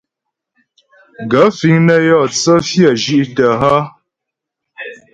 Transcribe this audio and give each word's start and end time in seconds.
Gaə̂ 1.31 1.47
fíŋ 1.57 1.75
nə́ 1.87 1.99
yó 2.07 2.19
tsə́ 2.35 2.57
fyə́ 2.67 2.91
zhí'tə́ 3.01 3.51
hə́? 3.61 3.79